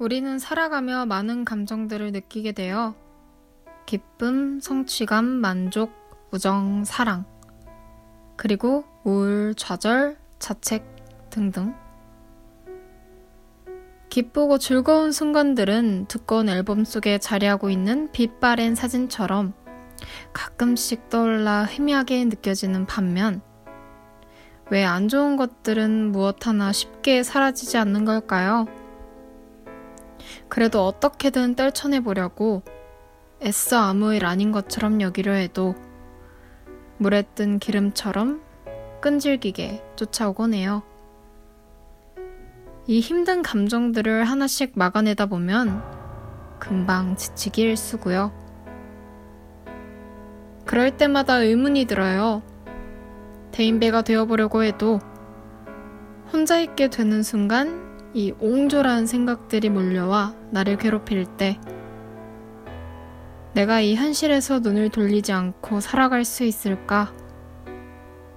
우리는 0.00 0.38
살아가며 0.38 1.04
많은 1.04 1.44
감정들을 1.44 2.12
느끼게 2.12 2.52
되어 2.52 2.94
기쁨, 3.84 4.58
성취감, 4.58 5.26
만족, 5.26 5.92
우정, 6.30 6.84
사랑, 6.86 7.26
그리고 8.36 8.84
우울, 9.04 9.54
좌절, 9.54 10.16
자책 10.38 10.86
등등. 11.28 11.74
기쁘고 14.08 14.56
즐거운 14.56 15.12
순간들은 15.12 16.06
두꺼운 16.08 16.48
앨범 16.48 16.86
속에 16.86 17.18
자리하고 17.18 17.68
있는 17.68 18.10
빛바랜 18.10 18.74
사진처럼 18.74 19.52
가끔씩 20.32 21.10
떠올라 21.10 21.66
희미하게 21.66 22.24
느껴지는 22.24 22.86
반면, 22.86 23.42
왜 24.70 24.82
안 24.82 25.08
좋은 25.08 25.36
것들은 25.36 26.10
무엇 26.10 26.46
하나 26.46 26.72
쉽게 26.72 27.22
사라지지 27.22 27.76
않는 27.76 28.06
걸까요? 28.06 28.66
그래도 30.50 30.84
어떻게든 30.84 31.54
떨쳐내보려고 31.54 32.62
애써 33.40 33.78
아무 33.78 34.12
일 34.12 34.26
아닌 34.26 34.52
것처럼 34.52 35.00
여기려 35.00 35.32
해도 35.32 35.74
물에 36.98 37.22
뜬 37.34 37.58
기름처럼 37.58 38.42
끈질기게 39.00 39.82
쫓아오곤 39.96 40.52
해요. 40.52 40.82
이 42.86 43.00
힘든 43.00 43.42
감정들을 43.42 44.24
하나씩 44.24 44.72
막아내다 44.74 45.26
보면 45.26 45.82
금방 46.58 47.16
지치기 47.16 47.62
일쑤고요. 47.62 48.32
그럴 50.66 50.96
때마다 50.96 51.36
의문이 51.36 51.86
들어요. 51.86 52.42
대인배가 53.52 54.02
되어보려고 54.02 54.64
해도 54.64 54.98
혼자 56.32 56.60
있게 56.60 56.88
되는 56.88 57.22
순간 57.22 57.89
이 58.12 58.32
옹졸한 58.40 59.06
생각들이 59.06 59.68
몰려와 59.68 60.34
나를 60.50 60.76
괴롭힐 60.78 61.26
때 61.36 61.60
내가 63.52 63.80
이 63.80 63.94
현실에서 63.94 64.60
눈을 64.60 64.90
돌리지 64.90 65.32
않고 65.32 65.80
살아갈 65.80 66.24
수 66.24 66.44
있을까? 66.44 67.12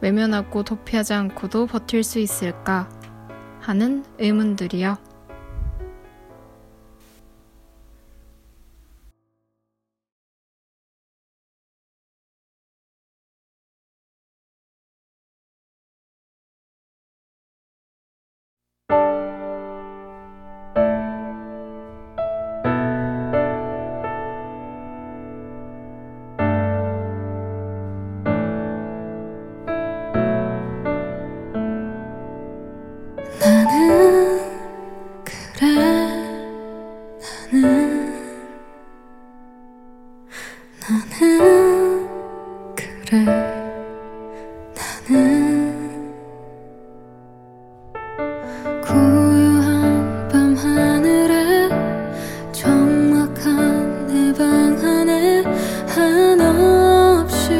외면하고 0.02 0.64
도피하지 0.64 1.14
않고도 1.14 1.68
버틸 1.68 2.04
수 2.04 2.20
있을까? 2.20 2.90
하는 3.62 4.04
의문들이요. 4.18 5.13
나는 41.20 42.08
그래. 42.76 43.24
나는 44.74 46.12
고요한 48.82 50.28
밤 50.30 50.56
하늘에 50.56 51.70
적막한 52.52 54.08
내 54.08 54.34
방 54.34 54.44
안에 54.84 55.44
한없이 55.88 57.52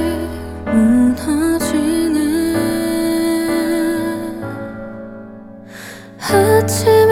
무너지네. 0.66 2.18
아침 6.20 7.03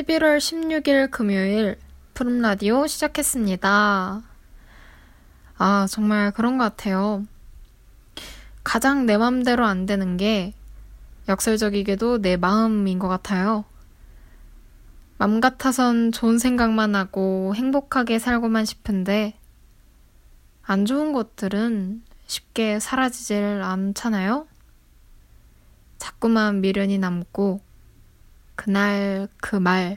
11월 0.00 0.38
16일 0.38 1.10
금요일 1.10 1.76
푸른 2.14 2.40
라디오 2.40 2.86
시작했습니다. 2.86 4.22
아, 5.58 5.86
정말 5.90 6.30
그런 6.30 6.56
것 6.56 6.64
같아요. 6.64 7.26
가장 8.64 9.04
내 9.04 9.18
맘대로 9.18 9.66
안 9.66 9.84
되는 9.84 10.16
게 10.16 10.54
역설적이게도 11.28 12.22
내 12.22 12.36
마음인 12.36 12.98
것 12.98 13.08
같아요. 13.08 13.64
맘 15.18 15.40
같아선 15.40 16.12
좋은 16.12 16.38
생각만 16.38 16.94
하고 16.94 17.54
행복하게 17.54 18.18
살고만 18.18 18.64
싶은데 18.64 19.38
안 20.62 20.86
좋은 20.86 21.12
것들은 21.12 22.02
쉽게 22.26 22.80
사라지질 22.80 23.60
않잖아요? 23.62 24.46
자꾸만 25.98 26.62
미련이 26.62 26.98
남고 26.98 27.60
그날 28.60 29.26
그 29.40 29.56
말, 29.56 29.96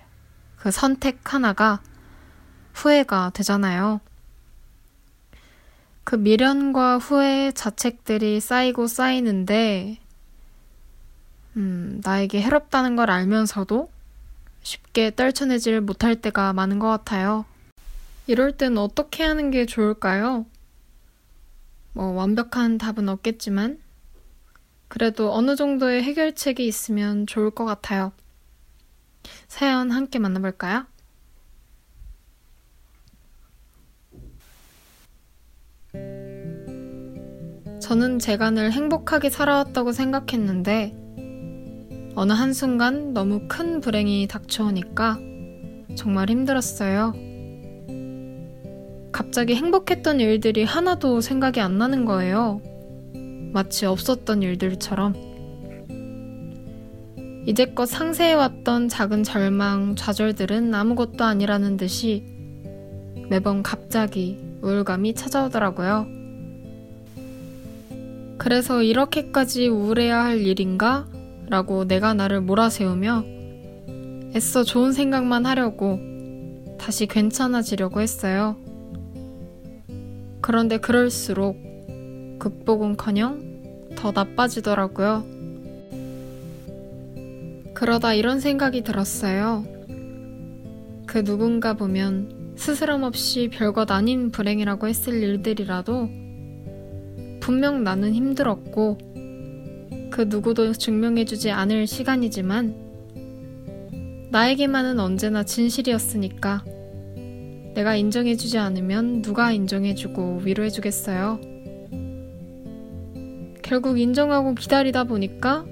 그 0.55 0.71
선택 0.71 1.33
하나가 1.33 1.81
후회가 2.71 3.31
되잖아요. 3.33 3.99
그 6.05 6.15
미련과 6.15 6.97
후회 6.97 7.51
자책들이 7.51 8.39
쌓이고 8.39 8.87
쌓이는데, 8.87 9.99
음, 11.57 11.99
나에게 12.05 12.41
해롭다는 12.41 12.95
걸 12.95 13.11
알면서도 13.11 13.91
쉽게 14.61 15.13
떨쳐내질 15.13 15.81
못할 15.81 16.15
때가 16.15 16.53
많은 16.53 16.79
것 16.79 16.87
같아요. 16.87 17.43
이럴 18.27 18.53
땐 18.53 18.77
어떻게 18.77 19.23
하는 19.23 19.51
게 19.51 19.65
좋을까요? 19.65 20.45
뭐 21.91 22.13
완벽한 22.13 22.77
답은 22.77 23.09
없겠지만 23.09 23.77
그래도 24.87 25.33
어느 25.33 25.57
정도의 25.57 26.01
해결책이 26.03 26.65
있으면 26.65 27.27
좋을 27.27 27.51
것 27.51 27.65
같아요. 27.65 28.13
사연 29.47 29.91
함께 29.91 30.19
만나볼까요? 30.19 30.85
저는 37.81 38.19
늘 38.51 38.71
행복하게 38.71 39.29
살아왔다고 39.29 39.91
생각했는데 39.91 40.95
어느 42.15 42.31
한순간 42.31 43.13
너무 43.13 43.47
큰 43.47 43.81
불행이 43.81 44.27
닥쳐오니까 44.27 45.17
정말 45.95 46.29
힘들었어요. 46.29 47.13
갑자기 49.11 49.55
행복했던 49.55 50.19
일들이 50.19 50.63
하나도 50.63 51.21
생각이 51.21 51.59
안 51.59 51.77
나는 51.77 52.05
거예요. 52.05 52.61
마치 53.53 53.85
없었던 53.85 54.41
일들처럼. 54.41 55.32
이제껏 57.45 57.87
상세해왔던 57.89 58.87
작은 58.87 59.23
절망, 59.23 59.95
좌절들은 59.95 60.73
아무것도 60.73 61.25
아니라는 61.25 61.75
듯이 61.75 62.23
매번 63.29 63.63
갑자기 63.63 64.39
우울감이 64.61 65.13
찾아오더라고요. 65.13 66.07
그래서 68.37 68.81
이렇게까지 68.81 69.67
우울해야 69.67 70.23
할 70.23 70.39
일인가? 70.39 71.07
라고 71.47 71.85
내가 71.85 72.13
나를 72.13 72.41
몰아세우며 72.41 73.25
애써 74.35 74.63
좋은 74.63 74.93
생각만 74.93 75.45
하려고 75.45 75.99
다시 76.79 77.05
괜찮아지려고 77.05 78.01
했어요. 78.01 78.55
그런데 80.41 80.77
그럴수록 80.77 81.57
극복은 82.39 82.97
커녕 82.97 83.41
더 83.95 84.11
나빠지더라고요. 84.11 85.42
그러다 87.83 88.13
이런 88.13 88.39
생각이 88.39 88.81
들었어요. 88.81 89.65
그 91.05 91.21
누군가 91.25 91.73
보면 91.73 92.53
스스럼 92.55 93.03
없이 93.03 93.49
별것 93.51 93.91
아닌 93.91 94.31
불행이라고 94.31 94.87
했을 94.87 95.21
일들이라도 95.21 96.09
분명 97.41 97.83
나는 97.83 98.13
힘들었고 98.13 98.97
그 100.11 100.21
누구도 100.29 100.71
증명해주지 100.71 101.51
않을 101.51 101.85
시간이지만 101.85 102.73
나에게만은 104.31 105.01
언제나 105.01 105.43
진실이었으니까 105.43 106.63
내가 107.75 107.97
인정해주지 107.97 108.59
않으면 108.59 109.21
누가 109.21 109.51
인정해주고 109.51 110.43
위로해주겠어요. 110.45 111.41
결국 113.61 113.99
인정하고 113.99 114.55
기다리다 114.55 115.03
보니까 115.03 115.65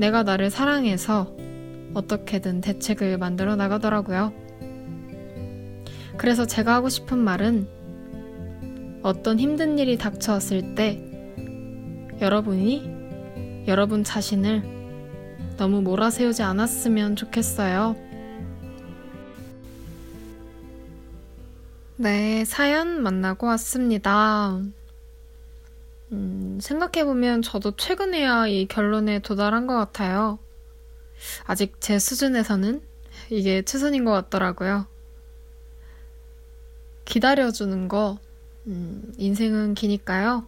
내가 0.00 0.22
나를 0.22 0.48
사랑해서 0.48 1.36
어떻게든 1.92 2.62
대책을 2.62 3.18
만들어 3.18 3.54
나가더라고요. 3.54 4.32
그래서 6.16 6.46
제가 6.46 6.72
하고 6.74 6.88
싶은 6.88 7.18
말은 7.18 7.68
어떤 9.02 9.38
힘든 9.38 9.78
일이 9.78 9.98
닥쳐왔을 9.98 10.74
때 10.74 11.04
여러분이 12.18 13.64
여러분 13.66 14.02
자신을 14.02 14.62
너무 15.58 15.82
몰아세우지 15.82 16.42
않았으면 16.42 17.16
좋겠어요. 17.16 17.94
네, 21.96 22.46
사연 22.46 23.02
만나고 23.02 23.46
왔습니다. 23.48 24.62
음, 26.12 26.58
생각해보면 26.60 27.42
저도 27.42 27.76
최근에야 27.76 28.46
이 28.48 28.66
결론에 28.66 29.20
도달한 29.20 29.66
것 29.66 29.74
같아요. 29.76 30.38
아직 31.44 31.80
제 31.80 31.98
수준에서는 31.98 32.82
이게 33.30 33.62
최선인 33.62 34.04
것 34.04 34.12
같더라고요. 34.12 34.86
기다려주는 37.04 37.88
거, 37.88 38.18
음, 38.66 39.12
인생은 39.18 39.74
기니까요. 39.74 40.46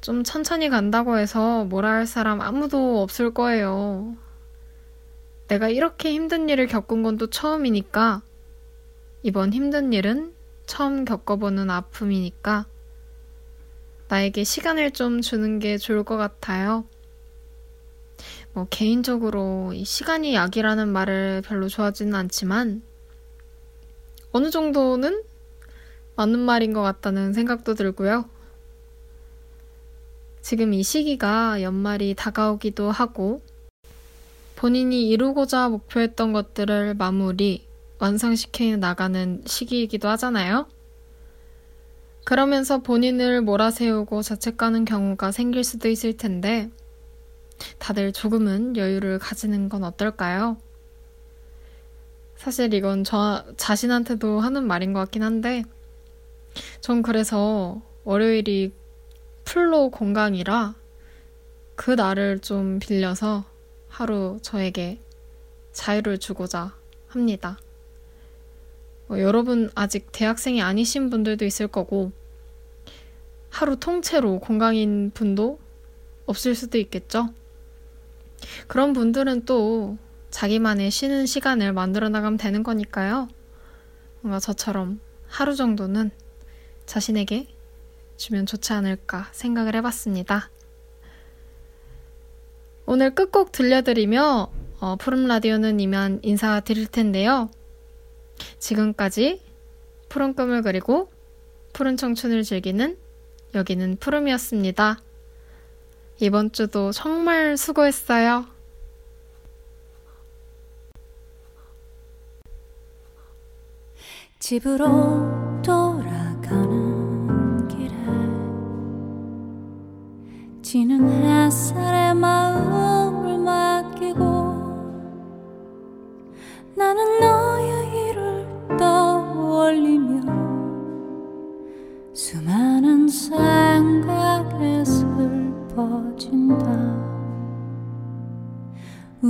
좀 0.00 0.24
천천히 0.24 0.68
간다고 0.70 1.18
해서 1.18 1.64
뭐라 1.64 1.90
할 1.90 2.06
사람 2.06 2.40
아무도 2.40 3.02
없을 3.02 3.32
거예요. 3.34 4.16
내가 5.48 5.68
이렇게 5.68 6.12
힘든 6.12 6.48
일을 6.48 6.66
겪은 6.66 7.02
건 7.02 7.18
또 7.18 7.28
처음이니까 7.28 8.22
이번 9.22 9.52
힘든 9.52 9.92
일은 9.92 10.34
처음 10.66 11.04
겪어보는 11.04 11.70
아픔이니까 11.70 12.66
나에게 14.10 14.42
시간을 14.42 14.90
좀 14.90 15.20
주는 15.20 15.60
게 15.60 15.78
좋을 15.78 16.02
것 16.02 16.16
같아요. 16.16 16.84
뭐 18.52 18.66
개인적으로 18.68 19.72
이 19.72 19.84
시간이 19.84 20.34
약이라는 20.34 20.88
말을 20.88 21.42
별로 21.46 21.68
좋아하지는 21.68 22.12
않지만 22.16 22.82
어느 24.32 24.50
정도는 24.50 25.22
맞는 26.16 26.40
말인 26.40 26.72
것 26.72 26.82
같다는 26.82 27.32
생각도 27.32 27.74
들고요. 27.74 28.28
지금 30.42 30.74
이 30.74 30.82
시기가 30.82 31.62
연말이 31.62 32.14
다가오기도 32.16 32.90
하고 32.90 33.40
본인이 34.56 35.08
이루고자 35.08 35.68
목표했던 35.68 36.32
것들을 36.32 36.94
마무리, 36.94 37.64
완성시켜 38.00 38.76
나가는 38.76 39.42
시기이기도 39.46 40.08
하잖아요. 40.08 40.66
그러면서 42.30 42.78
본인을 42.78 43.40
몰아세우고 43.40 44.22
자책하는 44.22 44.84
경우가 44.84 45.32
생길 45.32 45.64
수도 45.64 45.88
있을 45.88 46.16
텐데, 46.16 46.70
다들 47.80 48.12
조금은 48.12 48.76
여유를 48.76 49.18
가지는 49.18 49.68
건 49.68 49.82
어떨까요? 49.82 50.56
사실 52.36 52.72
이건 52.72 53.02
저 53.02 53.44
자신한테도 53.56 54.38
하는 54.38 54.64
말인 54.64 54.92
것 54.92 55.00
같긴 55.00 55.24
한데, 55.24 55.64
전 56.80 57.02
그래서 57.02 57.82
월요일이 58.04 58.72
풀로 59.42 59.90
공강이라 59.90 60.76
그 61.74 61.90
날을 61.90 62.38
좀 62.38 62.78
빌려서 62.78 63.44
하루 63.88 64.38
저에게 64.40 65.00
자유를 65.72 66.18
주고자 66.18 66.76
합니다. 67.08 67.58
어, 69.10 69.18
여러분 69.18 69.70
아직 69.74 70.12
대학생이 70.12 70.62
아니신 70.62 71.10
분들도 71.10 71.44
있을 71.44 71.66
거고 71.66 72.12
하루 73.50 73.76
통째로 73.76 74.38
건강인 74.38 75.10
분도 75.12 75.58
없을 76.26 76.54
수도 76.54 76.78
있겠죠. 76.78 77.34
그런 78.68 78.92
분들은 78.92 79.44
또 79.44 79.98
자기만의 80.30 80.92
쉬는 80.92 81.26
시간을 81.26 81.72
만들어 81.72 82.08
나가면 82.08 82.38
되는 82.38 82.62
거니까요. 82.62 83.28
뭔가 84.20 84.38
저처럼 84.38 85.00
하루 85.26 85.56
정도는 85.56 86.12
자신에게 86.86 87.48
주면 88.16 88.46
좋지 88.46 88.72
않을까 88.72 89.28
생각을 89.32 89.74
해봤습니다. 89.74 90.50
오늘 92.86 93.14
끝곡 93.14 93.50
들려드리며 93.50 94.52
어, 94.80 94.96
푸른 94.96 95.26
라디오는 95.26 95.80
이만 95.80 96.20
인사드릴 96.22 96.86
텐데요. 96.86 97.50
지금까지 98.58 99.40
푸른 100.08 100.34
꿈을 100.34 100.62
그리고 100.62 101.10
푸른 101.72 101.96
청춘을 101.96 102.42
즐기는 102.42 102.96
여기는 103.54 103.96
푸름이었습니다. 103.96 105.00
이번 106.20 106.52
주도 106.52 106.92
정말 106.92 107.56
수고했어요. 107.56 108.46
집으로 114.38 115.49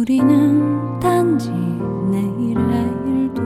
우리는 0.00 0.98
단지 0.98 1.50
내일의 1.50 2.90
일도 3.06 3.42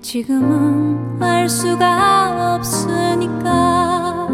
지금은 0.00 1.22
알 1.22 1.46
수가 1.46 2.54
없으니까. 2.56 4.28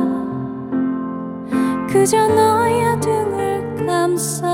그저 1.89 2.29
너의 2.29 3.01
등을 3.01 3.85
감싸 3.85 4.54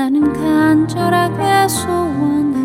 나는 0.00 0.32
간절하게 0.32 1.68
소원해 1.68 2.59